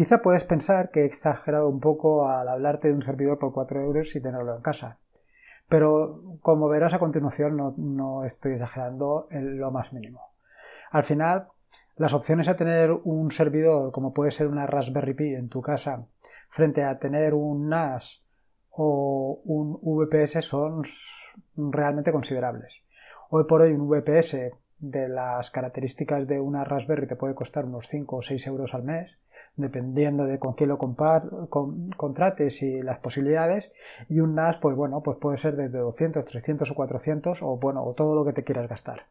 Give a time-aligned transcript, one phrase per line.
[0.00, 3.82] Quizá puedes pensar que he exagerado un poco al hablarte de un servidor por 4
[3.82, 4.96] euros y tenerlo en casa.
[5.68, 10.22] Pero como verás a continuación no, estoy exagerando en lo más mínimo.
[10.90, 11.48] Al final,
[11.96, 16.06] las opciones a tener un servidor como puede ser una Raspberry Pi en tu casa
[16.48, 18.22] frente a tener un NAS
[18.70, 20.82] o un VPS son
[21.58, 22.72] realmente considerables.
[23.28, 27.86] Hoy por hoy un VPS de las características de una Raspberry te puede costar unos
[27.88, 29.18] 5 o 6 euros al mes,
[29.56, 33.70] dependiendo de con quién lo contrates y las posibilidades.
[34.08, 37.84] Y un NAS, pues bueno, pues puede ser desde 200, 300 o 400 o bueno,
[37.84, 39.04] o todo lo que te quieras gastar.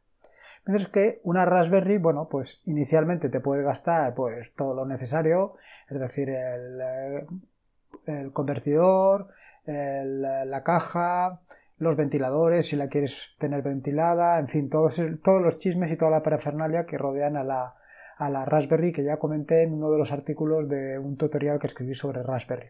[0.65, 5.55] Mientras que una Raspberry, bueno, pues inicialmente te puede gastar pues todo lo necesario,
[5.89, 6.81] es decir, el,
[8.05, 9.29] eh, convertidor,
[9.65, 11.41] la caja,
[11.77, 16.11] los ventiladores, si la quieres tener ventilada, en fin, todos, todos los chismes y toda
[16.11, 17.75] la parafernalia que rodean a la,
[18.19, 21.67] a la Raspberry que ya comenté en uno de los artículos de un tutorial que
[21.67, 22.67] escribí sobre Raspberry.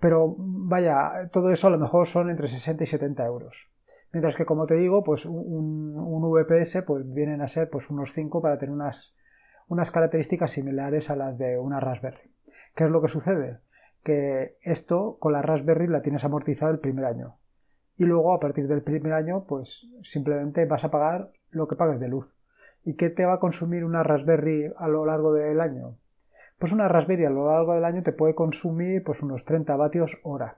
[0.00, 3.70] Pero vaya, todo eso a lo mejor son entre 60 y 70 euros.
[4.12, 8.14] Mientras que, como te digo, pues un, un VPS pues vienen a ser pues unos
[8.14, 9.14] 5 para tener unas,
[9.68, 12.32] unas características similares a las de una Raspberry.
[12.74, 13.58] ¿Qué es lo que sucede?
[14.02, 17.36] Que esto con la Raspberry la tienes amortizado el primer año
[17.98, 22.00] y luego a partir del primer año pues simplemente vas a pagar lo que pagas
[22.00, 22.39] de luz.
[22.84, 25.96] ¿Y qué te va a consumir una Raspberry a lo largo del año?
[26.58, 30.18] Pues una Raspberry a lo largo del año te puede consumir pues unos 30 vatios
[30.22, 30.56] hora,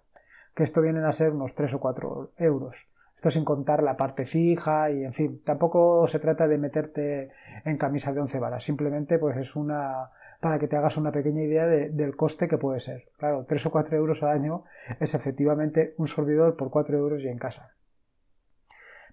[0.55, 2.87] que esto vienen a ser unos 3 o 4 euros.
[3.17, 7.31] Esto sin contar la parte fija y en fin, tampoco se trata de meterte
[7.64, 11.42] en camisa de 11 varas, simplemente pues es una para que te hagas una pequeña
[11.42, 13.05] idea del coste que puede ser.
[13.17, 14.64] Claro, 3 o 4 euros al año
[14.98, 17.70] es efectivamente un servidor por 4 euros y en casa.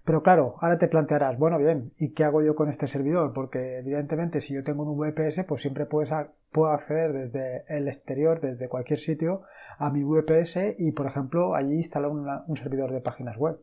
[0.04, 3.32] Pero claro, ahora te plantearás, bueno, bien, ¿y qué hago yo con este servidor?
[3.32, 6.10] Porque evidentemente si yo tengo un VPS, pues siempre puedes
[6.50, 9.42] puedo acceder desde el exterior, desde cualquier sitio,
[9.78, 13.60] a mi VPS y, por ejemplo, allí instalar un servidor de páginas web.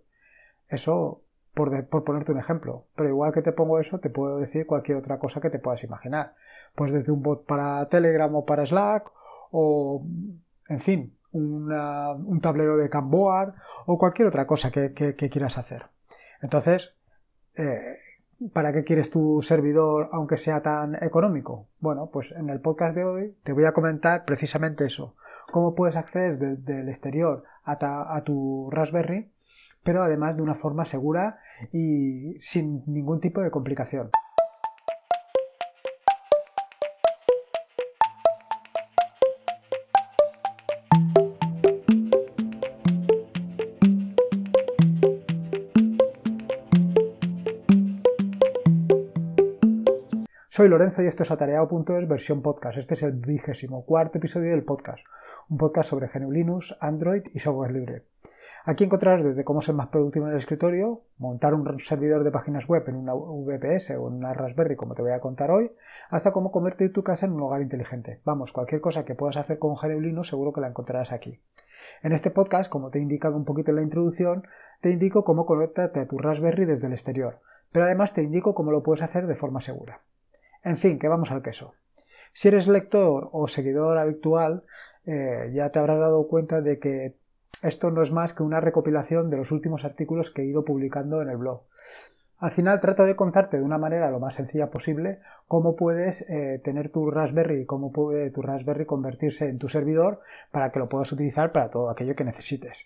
[0.70, 1.24] Eso
[1.58, 2.86] por, ponerte un ejemplo.
[2.96, 5.84] Pero igual que te pongo eso, te puedo decir cualquier otra cosa que te puedas
[5.84, 6.36] imaginar
[6.76, 9.10] pues desde un bot para Telegram o para Slack,
[9.50, 10.06] o
[10.70, 13.56] en fin, un tablero de Camboard
[13.88, 15.88] o cualquier otra cosa que, quieras hacer.
[16.42, 16.94] Entonces,
[17.56, 17.98] eh,
[18.54, 21.68] ¿para qué quieres tu servidor aunque sea tan económico?
[21.80, 25.16] Bueno, pues en el podcast de hoy te voy a comentar precisamente eso.
[25.52, 29.32] Cómo puedes acceder del exterior a tu Raspberry,
[29.84, 31.40] pero además de una forma segura
[31.72, 34.12] y sin ningún tipo de complicación.
[50.58, 52.80] Soy Lorenzo y esto es Atareado.es versión podcast.
[52.80, 55.06] Este es el vigésimo cuarto episodio del podcast,
[55.50, 58.06] un podcast sobre GNU Linux, Android y software libre.
[58.66, 62.68] Aquí encontrarás desde cómo ser más productivo en el escritorio, montar un servidor de páginas
[62.68, 65.70] web en una VPS o en una Raspberry como te voy a contar hoy,
[66.10, 68.22] hasta cómo convertir tu casa en un hogar inteligente.
[68.26, 71.40] Vamos, cualquier cosa que puedas hacer con GNU Linux seguro que la encontrarás aquí.
[72.02, 74.48] En este podcast, como te he indicado un poquito en la introducción,
[74.82, 77.42] te indico cómo conectarte a tu Raspberry desde el exterior,
[77.72, 80.02] pero además te indico cómo lo puedes hacer de forma segura.
[80.64, 81.74] En fin, que vamos al queso.
[82.34, 84.64] Si eres lector o seguidor habitual,
[85.06, 87.16] eh, ya te habrás dado cuenta de que
[87.64, 91.22] esto no es más que una recopilación de los últimos artículos que he ido publicando
[91.22, 91.64] en el blog.
[92.40, 96.62] Al final trato de contarte de una manera lo más sencilla posible cómo puedes eh,
[96.64, 100.20] tener tu Raspberry y cómo puede tu Raspberry convertirse en tu servidor
[100.52, 102.78] para que lo puedas utilizar para todo aquello que necesites.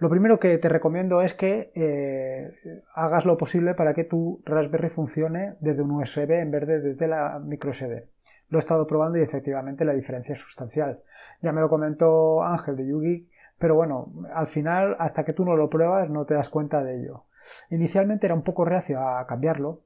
[0.00, 4.88] Lo primero que te recomiendo es que eh, hagas lo posible para que tu Raspberry
[4.88, 8.08] funcione desde un USB en vez de desde la micro SD.
[8.48, 11.02] Lo he estado probando y efectivamente la diferencia es sustancial.
[11.42, 13.28] Ya me lo comentó Ángel de Yugi,
[13.58, 16.98] pero bueno, al final, hasta que tú no lo pruebas, no te das cuenta de
[16.98, 17.24] ello.
[17.68, 19.82] Inicialmente era un poco reacio a cambiarlo,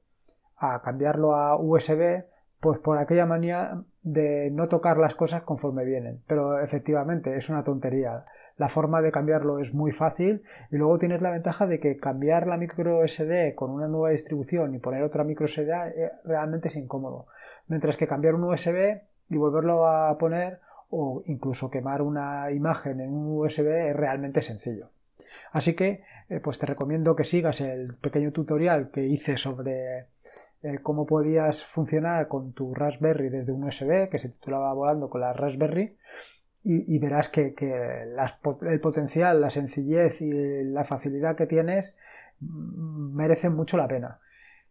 [0.55, 2.23] a cambiarlo a USB,
[2.61, 6.23] pues por aquella manía de no tocar las cosas conforme vienen.
[6.25, 8.23] Pero efectivamente es una tontería
[8.57, 12.47] la forma de cambiarlo es muy fácil y luego tienes la ventaja de que cambiar
[12.47, 16.75] la micro SD con una nueva distribución y poner otra micro SD eh, realmente es
[16.75, 17.27] incómodo.
[17.67, 20.59] Mientras que cambiar un USB y volverlo a poner
[20.89, 24.89] o incluso quemar una imagen en un USB es realmente sencillo.
[25.51, 30.07] Así que eh, pues te recomiendo que sigas el pequeño tutorial que hice sobre
[30.63, 35.21] eh, cómo podías funcionar con tu Raspberry desde un USB que se titulaba Volando con
[35.21, 35.97] la Raspberry
[36.67, 37.53] y, verás que,
[38.61, 40.31] el potencial, la sencillez y
[40.63, 41.95] la facilidad que tienes
[42.39, 44.19] merecen mucho la pena.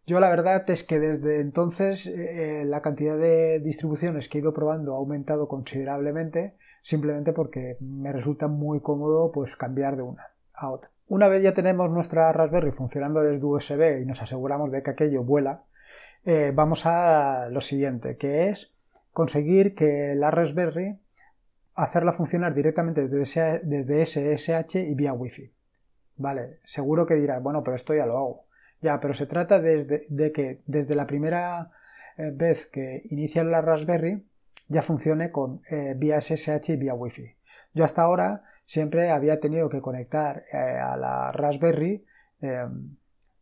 [0.05, 4.53] Yo la verdad es que desde entonces eh, la cantidad de distribuciones que he ido
[4.53, 6.53] probando ha aumentado considerablemente
[6.83, 10.91] simplemente porque me resulta muy cómodo pues cambiar de una a otra.
[11.07, 15.23] Una vez ya tenemos nuestra Raspberry funcionando desde USB y nos aseguramos de que aquello
[15.23, 15.63] vuela,
[16.25, 18.71] eh, vamos a lo siguiente, que es
[19.13, 20.99] conseguir que la Raspberry
[21.75, 25.51] hacerla funcionar directamente desde, SSH y vía Wi-Fi.
[26.17, 28.45] Vale, seguro que dirás, bueno, pero esto ya lo hago.
[28.81, 31.71] Ya, pero se trata de que desde la primera
[32.17, 34.25] eh, vez que inicia la Raspberry
[34.67, 37.35] ya funcione con eh, vía SSH y vía Wi-Fi.
[37.73, 42.05] Yo hasta ahora siempre había tenido que conectar eh, a la Raspberry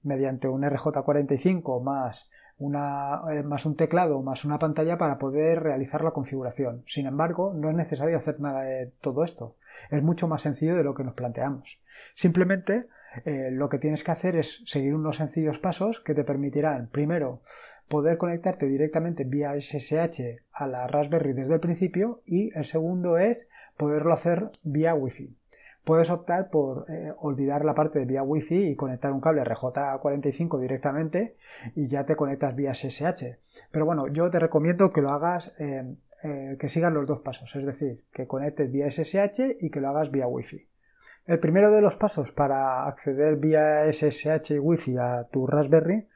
[0.01, 6.03] mediante un RJ45 más, una, eh, más un teclado más una pantalla para poder realizar
[6.03, 6.83] la configuración.
[6.87, 9.55] Sin embargo, no es necesario hacer nada de todo esto.
[9.89, 11.79] Es mucho más sencillo de lo que nos planteamos.
[12.15, 12.87] Simplemente
[13.25, 17.41] eh, lo que tienes que hacer es seguir unos sencillos pasos que te permitirán, primero,
[17.87, 23.47] poder conectarte directamente vía SSH a la Raspberry desde el principio y el segundo es
[23.77, 25.35] poderlo hacer vía Wi-Fi.
[25.83, 30.59] Puedes optar por eh, olvidar la parte de vía Wi-Fi y conectar un cable RJ45
[30.59, 31.35] directamente
[31.75, 33.37] y ya te conectas vía SSH.
[33.71, 37.53] Pero bueno, yo te recomiendo que lo hagas, eh, eh, que sigas los dos pasos,
[37.55, 40.65] es decir, que conectes vía SSH y que lo hagas vía Wi-Fi.
[41.25, 46.07] El primero de los pasos para acceder vía SSH y Wi-Fi a tu Raspberry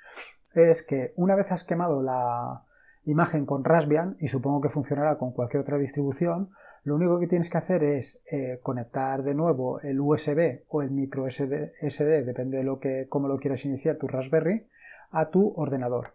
[0.54, 2.64] es que una vez has quemado la
[3.06, 6.52] imagen con Raspbian, y supongo que funcionará con cualquier otra distribución,
[6.88, 10.90] lo único que tienes que hacer es eh, conectar de nuevo el USB o el
[10.90, 14.68] micro SD, depende de lo que, cómo lo quieras iniciar tu Raspberry,
[15.12, 16.14] a tu ordenador.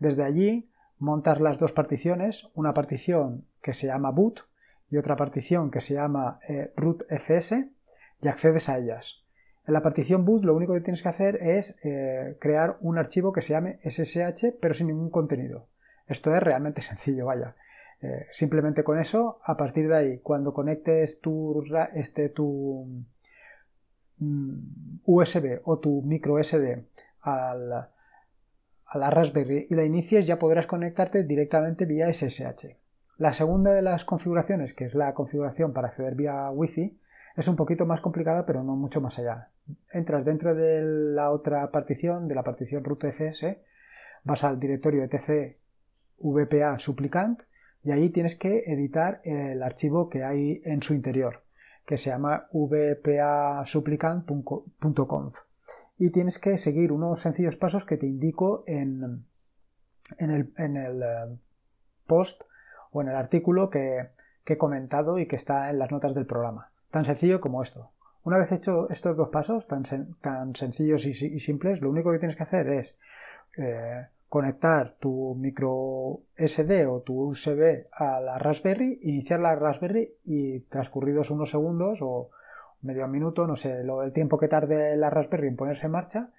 [0.00, 0.68] Desde allí
[0.98, 4.40] montas las dos particiones, una partición que se llama boot
[4.90, 7.54] y otra partición que se llama eh, rootfs
[8.20, 9.22] y accedes a ellas.
[9.68, 13.32] En la partición boot lo único que tienes que hacer es eh, crear un archivo
[13.32, 15.68] que se llame SSH pero sin ningún contenido.
[16.08, 17.54] Esto es realmente sencillo, vaya.
[18.00, 21.64] Eh, simplemente con eso, a partir de ahí, cuando conectes tu,
[21.94, 22.86] este, tu
[24.18, 26.84] mm, USB o tu micro SD
[27.22, 27.54] a
[28.94, 32.76] la Raspberry y la inicies, ya podrás conectarte directamente vía SSH.
[33.18, 36.96] La segunda de las configuraciones, que es la configuración para acceder vía Wi-Fi,
[37.36, 39.48] es un poquito más complicada, pero no mucho más allá.
[39.92, 43.44] Entras dentro de la otra partición, de la partición rootfs,
[44.24, 45.56] vas al directorio etc
[46.20, 47.42] vpa supplicant
[47.84, 51.44] y ahí tienes que editar el archivo que hay en su interior,
[51.86, 55.38] que se llama vpasupplicant.conf.
[55.96, 59.24] Y tienes que seguir unos sencillos pasos que te indico en,
[60.18, 60.52] en, el,
[61.02, 61.36] eh,
[62.06, 62.42] post
[62.92, 64.16] o en el artículo que,
[64.46, 66.70] he comentado y que está en las notas del programa.
[66.90, 67.90] Tan sencillo como esto.
[68.24, 69.82] Una vez hecho estos dos pasos tan,
[70.22, 72.96] tan sencillos y, simples, lo único que tienes que hacer es
[73.58, 80.60] eh, conectar tu micro SD o tu USB a la Raspberry, iniciar la Raspberry y
[80.60, 82.30] transcurridos unos segundos o
[82.82, 86.30] medio minuto, no sé, lo, el tiempo que tarde la Raspberry en ponerse en marcha,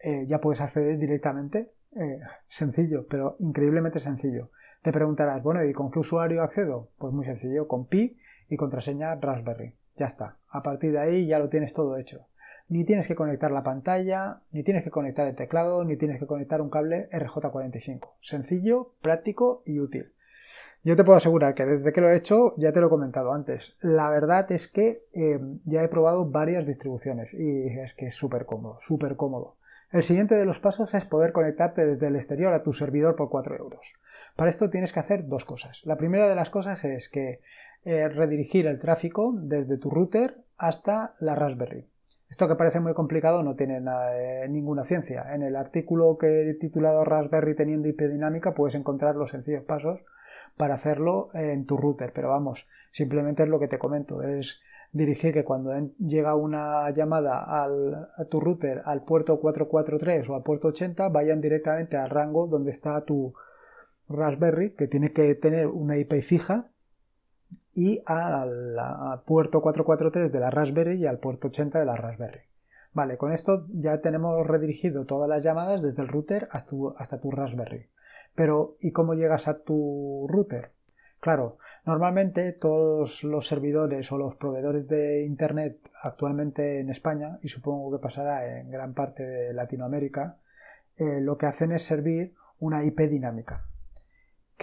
[0.00, 1.72] eh, ya puedes acceder directamente.
[1.96, 4.50] Eh, sencillo, pero increíblemente sencillo.
[4.82, 6.90] Te preguntarás, bueno, ¿y con qué usuario accedo?
[6.98, 8.18] Pues muy sencillo, con pi
[8.48, 9.76] y contraseña Raspberry.
[9.96, 10.36] Ya está.
[10.48, 12.26] A partir de ahí ya lo tienes todo hecho
[12.68, 16.26] ni tienes que conectar la pantalla, ni tienes que conectar el teclado, ni tienes que
[16.26, 18.08] conectar un cable RJ45.
[18.20, 20.12] Sencillo, práctico y útil.
[20.82, 23.32] Yo te puedo asegurar que desde que lo he hecho, ya te lo he comentado
[23.32, 28.14] antes, la verdad es que eh, ya he probado varias distribuciones y es que es
[28.14, 29.56] súper cómodo, súper cómodo.
[29.92, 33.30] El siguiente de los pasos es poder conectarte desde el exterior a tu servidor por
[33.30, 33.80] 4 euros.
[34.36, 35.80] Para esto tienes que hacer dos cosas.
[35.84, 37.40] La primera de las cosas es que
[37.84, 41.86] eh, redirigir el tráfico desde tu router hasta la Raspberry.
[42.34, 43.80] Esto que parece muy complicado no tiene
[44.48, 45.32] ninguna ciencia.
[45.36, 50.00] En el artículo que he titulado Raspberry teniendo IP dinámica puedes encontrar los sencillos pasos
[50.56, 52.10] para hacerlo en tu router.
[52.12, 54.20] Pero vamos, simplemente es lo que te comento.
[54.24, 54.60] Es
[54.90, 60.42] dirigir que cuando llega una llamada al, a tu router al puerto 443 o al
[60.42, 63.32] puerto 80 vayan directamente al rango donde está tu
[64.08, 66.66] Raspberry que tiene que tener una IP fija
[67.74, 68.76] y al,
[69.26, 72.40] puerto 443 de la Raspberry y al puerto 80 de la Raspberry.
[72.92, 77.18] Vale, con esto ya tenemos redirigido todas las llamadas desde el router hasta tu, hasta
[77.22, 77.86] Raspberry.
[78.34, 80.70] Pero, ¿y cómo llegas a tu router?
[81.20, 87.90] Claro, normalmente todos los servidores o los proveedores de Internet actualmente en España, y supongo
[87.90, 90.36] que pasará en gran parte de Latinoamérica,
[90.96, 93.64] eh, lo que hacen es servir una IP dinámica.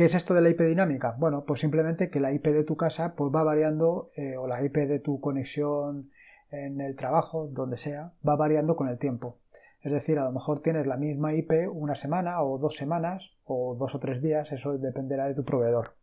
[0.02, 1.14] ¿Qué es esto de la IP dinámica?
[1.20, 4.64] Bueno, pues simplemente que la IP de tu casa pues va variando, eh, o la
[4.64, 6.10] IP de tu conexión
[6.50, 9.38] en el trabajo, donde sea, va variando con el tiempo.
[9.84, 13.76] Es decir, a lo mejor tienes la misma IP una semana o dos semanas o
[13.76, 15.94] dos o tres días, eso dependerá de tu proveedor.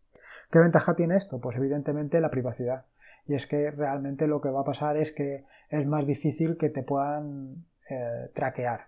[0.53, 1.41] ¿Qué ventaja tiene esto?
[1.41, 2.85] Pues evidentemente la privacidad.
[3.27, 6.69] Y es que realmente lo que va a pasar es que es más difícil que
[6.69, 8.83] te puedan eh, traquear.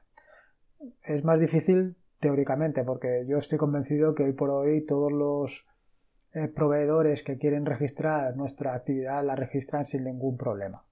[1.03, 5.67] Es más difícil teóricamente, porque yo estoy convencido que hoy por hoy todos los
[6.33, 10.85] eh, proveedores que quieren registrar nuestra actividad la registran sin ningún problema.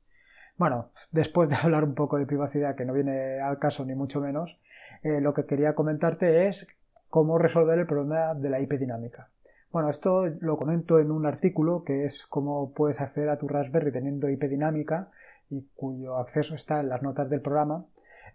[0.57, 4.21] Bueno, después de hablar un poco de privacidad, que no viene al caso ni mucho
[4.21, 4.59] menos,
[5.03, 6.67] eh, lo que quería comentarte es
[7.09, 9.29] cómo resolver el problema de la IP dinámica.
[9.71, 13.93] Bueno, esto lo comento en un artículo que es cómo puedes acceder a tu Raspberry
[13.93, 15.11] teniendo IP dinámica
[15.51, 17.85] y cuyo acceso está en las notas del programa.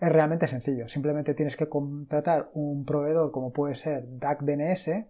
[0.04, 5.06] Es realmente sencillo, simplemente tienes que contratar un proveedor como puede ser DACDNS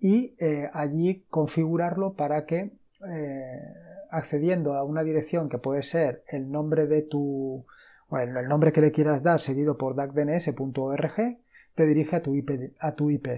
[0.00, 2.72] y eh, allí configurarlo para que
[3.08, 3.60] eh,
[4.10, 7.66] accediendo a una dirección que puede ser el nombre de tu
[8.08, 11.38] bueno, el nombre que le quieras dar seguido por dacdns.org
[11.76, 13.28] te dirige a tu IP, a tu IP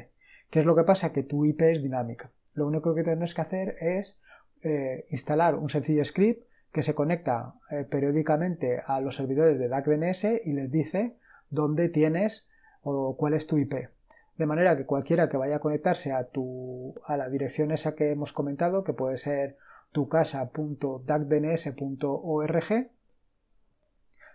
[0.51, 1.13] ¿Qué es lo que pasa?
[1.13, 2.31] Que tu IP es dinámica.
[2.55, 4.17] Lo único que tienes que hacer es
[4.63, 10.23] eh, instalar un sencillo script que se conecta eh, periódicamente a los servidores de DACDNS
[10.45, 11.17] y les dice
[11.51, 12.49] dónde tienes
[12.83, 13.89] o cuál es tu IP.
[14.37, 18.13] De manera que cualquiera que vaya a conectarse a, tu, a la dirección esa que
[18.13, 19.57] hemos comentado, que puede ser
[19.91, 22.91] tucasa.dacdns.org,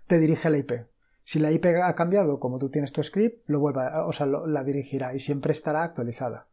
[0.08, 0.72] te dirige la IP.
[1.24, 4.66] Si la IP ha cambiado, como tú tienes tu script, lo vuelva, o sea, la
[4.66, 6.48] dirigirá y siempre estará actualizada.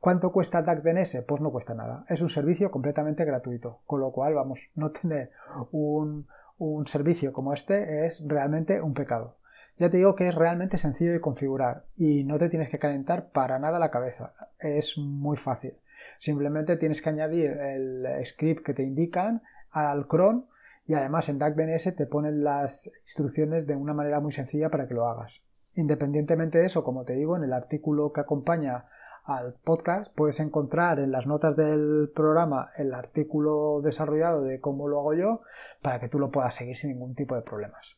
[0.00, 1.24] ¿Cuánto cuesta DACDNS?
[1.28, 2.06] Pues no cuesta nada.
[2.08, 3.80] Es un servicio completamente gratuito.
[3.86, 5.30] Con lo cual, vamos, no tener
[5.72, 6.26] un,
[6.56, 9.36] un servicio como este es realmente un pecado.
[9.78, 13.28] Ya te digo que es realmente sencillo de configurar y no te tienes que calentar
[13.30, 14.32] para nada la cabeza.
[14.58, 15.74] Es muy fácil.
[16.18, 20.46] Simplemente tienes que añadir el script que te indican al cron
[20.86, 24.94] y además en DACDNS te ponen las instrucciones de una manera muy sencilla para que
[24.94, 25.40] lo hagas.
[25.76, 28.86] Independientemente de eso, como te digo, en el artículo que acompaña
[29.24, 35.00] al podcast puedes encontrar en las notas del programa el artículo desarrollado de cómo lo
[35.00, 35.40] hago yo
[35.82, 37.96] para que tú lo puedas seguir sin ningún tipo de problemas.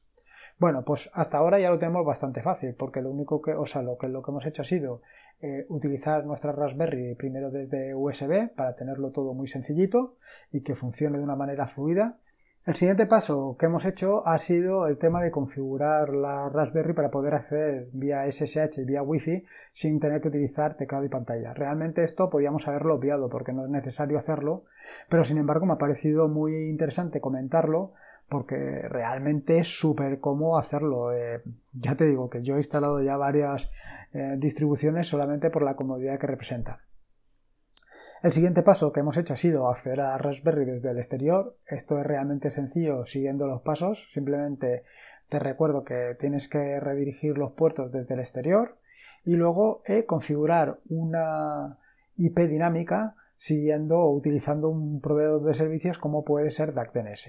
[0.58, 3.82] Bueno, pues hasta ahora ya lo tenemos bastante fácil porque lo único que, o sea,
[3.82, 5.02] lo que, lo que hemos hecho ha sido
[5.40, 10.14] eh, utilizar nuestra Raspberry primero desde USB para tenerlo todo muy sencillito
[10.52, 12.18] y que funcione de una manera fluida
[12.64, 17.10] el siguiente paso que hemos hecho ha sido el tema de configurar la Raspberry para
[17.10, 21.54] poder acceder vía SSH y vía Wi-Fi sin tener que utilizar teclado y pantalla.
[21.54, 24.64] Realmente esto podíamos haberlo obviado porque no es necesario hacerlo,
[25.08, 27.94] pero sin embargo me ha parecido muy interesante comentarlo
[28.28, 31.12] porque realmente es súper cómodo hacerlo.
[31.12, 31.42] Eh,
[31.72, 33.68] ya te digo que yo he instalado ya varias
[34.12, 36.80] eh, distribuciones solamente por la comodidad que representa.
[38.22, 41.56] El siguiente paso que hemos hecho ha sido acceder a Raspberry desde el exterior.
[41.66, 44.12] Esto es realmente sencillo siguiendo los pasos.
[44.12, 44.84] Simplemente
[45.28, 48.76] te recuerdo que tienes que redirigir los puertos desde el exterior
[49.24, 51.78] y luego eh, configurar una
[52.16, 57.28] IP dinámica siguiendo o utilizando un proveedor de servicios como puede ser DACDNS.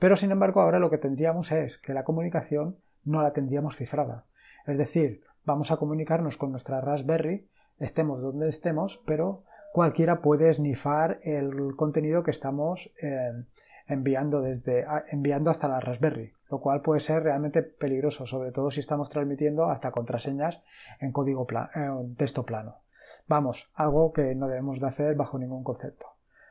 [0.00, 4.24] Pero sin embargo ahora lo que tendríamos es que la comunicación no la tendríamos cifrada.
[4.66, 7.46] Es decir, vamos a comunicarnos con nuestra Raspberry,
[7.78, 13.44] estemos donde estemos, pero cualquiera puede snifar el contenido que estamos eh,
[13.86, 18.80] enviando, desde, enviando hasta la Raspberry, lo cual puede ser realmente peligroso, sobre todo si
[18.80, 20.62] estamos transmitiendo hasta contraseñas
[21.00, 21.46] en código
[22.16, 22.76] texto plano.
[23.26, 26.06] Vamos, algo que no debemos de hacer bajo ningún concepto.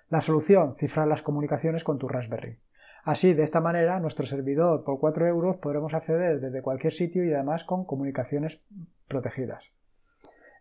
[0.10, 2.58] La solución, cifrar las comunicaciones con tu Raspberry.
[3.04, 7.34] Así, de esta manera, nuestro servidor por 4 euros podremos acceder desde cualquier sitio y
[7.34, 8.62] además con comunicaciones
[9.08, 9.64] protegidas.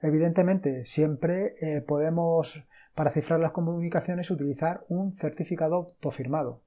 [0.03, 2.63] Evidentemente, siempre eh, podemos,
[2.95, 6.61] para cifrar las comunicaciones, utilizar un certificado autofirmado.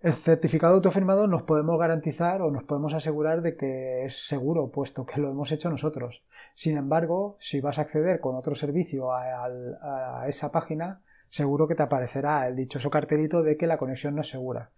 [0.00, 5.04] El certificado autofirmado nos podemos garantizar o nos podemos asegurar de que es seguro, puesto
[5.04, 6.22] que lo hemos hecho nosotros.
[6.54, 11.82] Sin embargo, si vas a acceder con otro servicio a, esa página, seguro que te
[11.82, 14.70] aparecerá el dichoso cartelito de que la conexión no es segura,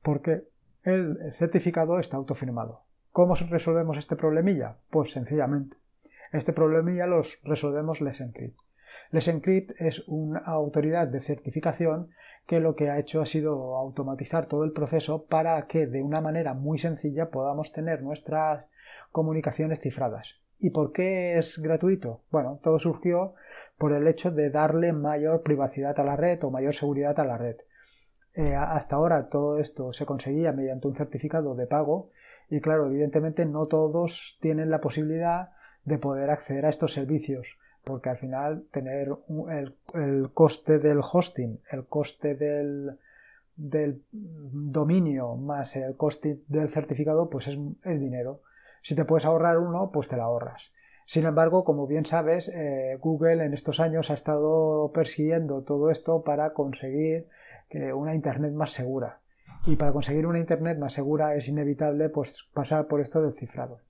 [0.00, 0.44] porque
[0.84, 2.82] el certificado está autofirmado.
[3.10, 4.76] ¿Cómo resolvemos este problemilla?
[4.90, 5.76] Pues sencillamente
[6.32, 8.58] este problema ya los resolvemos Les Encrypt.
[9.10, 12.10] Les Encrypt es una autoridad de certificación
[12.46, 16.20] que lo que ha hecho ha sido automatizar todo el proceso para que de una
[16.20, 18.64] manera muy sencilla podamos tener nuestras
[19.12, 20.40] comunicaciones cifradas.
[20.58, 22.22] ¿Y por qué es gratuito?
[22.30, 23.34] Bueno, todo surgió
[23.76, 27.38] por el hecho de darle mayor privacidad a la red o mayor seguridad a la
[27.38, 27.56] red.
[28.34, 32.10] Eh, hasta ahora todo esto se conseguía mediante un certificado de pago
[32.50, 35.50] y claro, evidentemente no todos tienen la posibilidad
[35.88, 39.08] de poder acceder a estos servicios, porque al final tener
[39.94, 42.98] el, coste del hosting, el coste del,
[43.56, 48.42] del, dominio más el coste del certificado, pues es, dinero.
[48.82, 50.72] Si te puedes ahorrar uno, pues te la ahorras.
[51.06, 56.22] Sin embargo, como bien sabes, eh, Google en estos años ha estado persiguiendo todo esto
[56.22, 57.26] para conseguir
[57.94, 59.20] una Internet más segura.
[59.66, 63.80] Y para conseguir una Internet más segura es inevitable pues, pasar por esto del cifrado.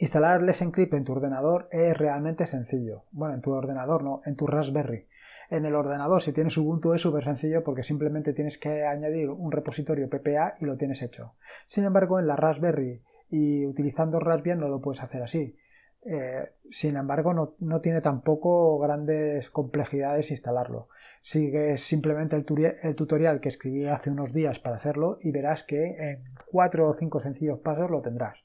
[0.00, 3.04] Instalar Let's Encrypt en tu ordenador es realmente sencillo.
[3.12, 5.06] Bueno, en tu ordenador no, en tu Raspberry.
[5.50, 9.52] En el ordenador, si tienes Ubuntu, es súper sencillo porque simplemente tienes que añadir un
[9.52, 11.34] repositorio PPA y lo tienes hecho.
[11.66, 15.58] Sin embargo, en la Raspberry y utilizando Raspbian no lo puedes hacer así.
[16.06, 20.88] Eh, sin embargo, no, no, tiene tampoco grandes complejidades instalarlo.
[21.20, 26.24] Sigues simplemente el, tutorial que escribí hace unos días para hacerlo y verás que en
[26.50, 28.38] cuatro o cinco sencillos pasos lo tendrás.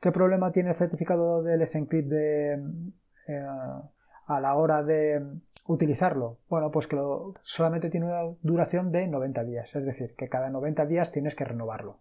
[0.00, 2.52] ¿Qué problema tiene el certificado del Encrypt de,
[3.28, 3.46] eh,
[4.26, 5.20] a la hora de
[5.66, 6.38] utilizarlo?
[6.48, 6.96] Bueno, pues que
[7.42, 11.44] solamente tiene una duración de 90 días, es decir, que cada 90 días tienes que
[11.44, 11.98] renovarlo.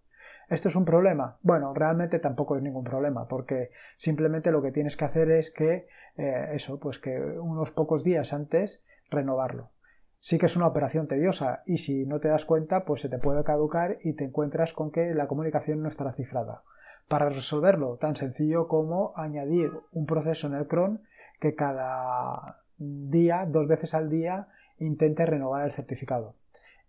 [0.49, 1.37] ¿Esto es un problema?
[1.41, 5.87] Bueno, realmente tampoco es ningún problema, porque simplemente lo que tienes que hacer es que
[6.17, 9.71] eh, eso, pues que unos pocos días antes renovarlo.
[10.19, 13.17] Sí que es una operación tediosa y si no te das cuenta, pues se te
[13.17, 16.63] puede caducar y te encuentras con que la comunicación no estará cifrada.
[17.07, 21.01] Para resolverlo, tan sencillo como añadir un proceso en el cron
[21.39, 24.47] que cada día, dos veces al día,
[24.79, 26.35] intente renovar el certificado.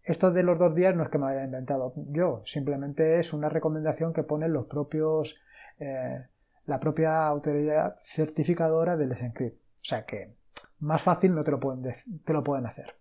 [0.03, 3.33] Esto de los dos días no es que me lo haya inventado yo, simplemente es
[3.33, 5.37] una recomendación que ponen los propios,
[5.79, 6.25] eh,
[6.67, 9.57] la propia autoridad certificadora del Encrypt.
[9.57, 10.35] O sea que
[10.81, 11.95] más fácil no te lo pueden,
[12.25, 12.95] te lo pueden hacer.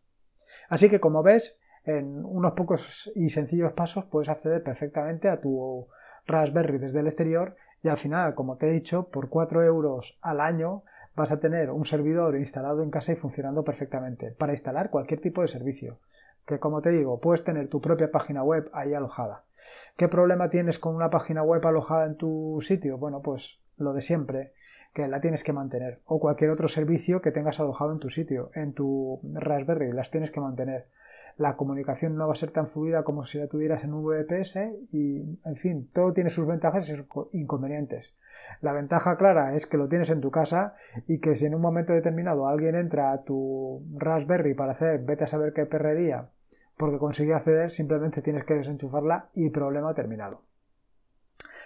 [0.69, 5.88] Así que como ves, en unos pocos y sencillos pasos puedes acceder perfectamente a tu
[6.27, 10.41] Raspberry desde el exterior y al final, como te he dicho, por 4 euros al
[10.41, 10.84] año
[11.15, 15.41] vas a tener un servidor instalado en casa y funcionando perfectamente para instalar cualquier tipo
[15.41, 16.00] de servicio.
[16.46, 19.43] Que como te digo, puedes tener tu propia página web ahí alojada.
[19.98, 22.98] ¿Qué problema tienes con una página web alojada en tu sitio?
[22.98, 24.53] Bueno, pues lo de siempre,
[24.93, 26.01] que la tienes que mantener.
[26.05, 30.31] O cualquier otro servicio que tengas alojado en tu sitio, en tu Raspberry, las tienes
[30.31, 30.86] que mantener
[31.38, 34.57] la comunicación no va a ser tan fluida como si la tuvieras en un VPS
[34.92, 38.16] y, en fin, todo tiene sus ventajas y sus inconvenientes.
[38.61, 40.75] La ventaja clara es que lo tienes en tu casa
[41.07, 45.25] y que si en un momento determinado alguien entra a tu Raspberry para hacer vete
[45.25, 46.29] a saber qué perrería
[46.77, 50.42] porque consigue acceder, simplemente tienes que desenchufarla y problema terminado.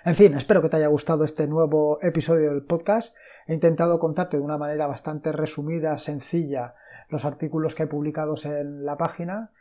[0.04, 3.14] En fin, espero que te haya gustado este nuevo episodio del podcast.
[3.46, 6.76] He intentado contarte de una manera bastante resumida, sencilla,
[7.10, 9.52] los artículos que hay publicados en la página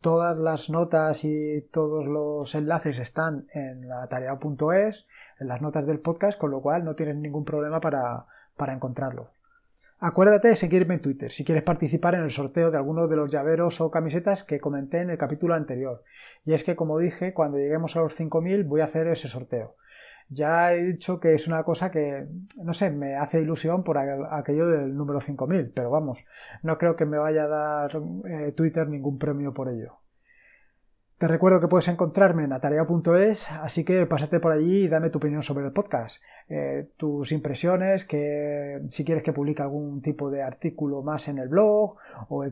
[0.00, 5.06] todas las notas y todos los enlaces están en la tarea.es,
[5.40, 9.28] en las notas del podcast, con lo cual no tienes ningún problema para, para encontrarlo.
[10.04, 13.30] Acuérdate de seguirme en Twitter si quieres participar en el sorteo de alguno de los
[13.30, 16.02] llaveros o camisetas que comenté en el capítulo anterior.
[16.44, 19.76] Y es que, como dije, cuando lleguemos a los 5.000 voy a hacer ese sorteo.
[20.32, 22.26] Ya he dicho que es una cosa que,
[22.62, 26.18] no sé, me hace ilusión por aquello del número 5000, pero vamos,
[26.62, 29.98] no creo que me vaya a dar eh, Twitter ningún premio por ello.
[31.18, 35.18] Te recuerdo que puedes encontrarme en atarea.es, así que pásate por allí y dame tu
[35.18, 40.42] opinión sobre el podcast, eh, tus impresiones, que si quieres que publique algún tipo de
[40.42, 41.96] artículo más en el blog,
[42.28, 42.44] o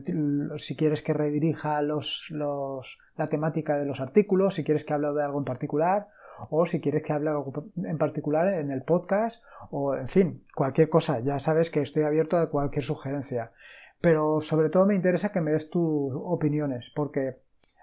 [0.57, 5.23] si quieres que redirija los, la temática de los artículos, si quieres que hable de
[5.23, 6.07] algo en particular,
[6.49, 10.89] o si quieres que hable algo en particular en el podcast o en fin, cualquier
[10.89, 11.19] cosa.
[11.19, 13.51] Ya sabes que estoy abierto a cualquier sugerencia.
[14.01, 17.37] Pero sobre todo me interesa que me des tus opiniones porque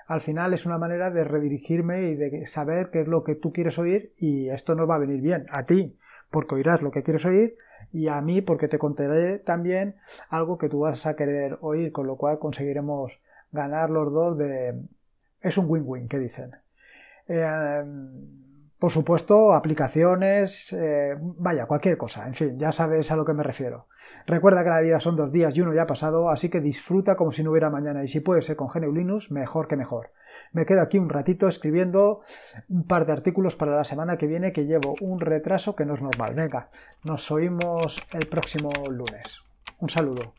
[0.06, 3.52] al final es una manera de redirigirme y de saber qué es lo que tú
[3.52, 5.96] quieres oír y esto nos va a venir bien a ti
[6.30, 7.56] porque oirás lo que quieres oír
[7.92, 9.96] y a mí porque te contaré también
[10.28, 14.74] algo que tú vas a querer oír, con lo cual conseguiremos ganar los dos de...
[15.40, 16.52] Es un win-win, ¿qué dicen?
[17.28, 17.84] Eh,
[18.78, 23.42] por supuesto, aplicaciones, eh, vaya, cualquier cosa, en fin, ya sabes a lo que me
[23.42, 23.86] refiero.
[24.26, 27.16] Recuerda que la vida son dos días y uno ya ha pasado, así que disfruta
[27.16, 30.10] como si no hubiera mañana y si puede ser con GNU mejor que mejor.
[30.52, 32.20] Me quedo aquí un ratito escribiendo
[32.68, 35.94] un par de artículos para la semana que viene que llevo un retraso que no
[35.94, 36.34] es normal.
[36.34, 36.68] Venga,
[37.04, 39.42] nos oímos el próximo lunes.
[39.80, 40.32] Un saludo.